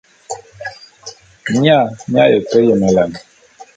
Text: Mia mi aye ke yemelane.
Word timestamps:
Mia 1.59 1.77
mi 2.09 2.17
aye 2.23 2.37
ke 2.49 2.57
yemelane. 2.67 3.17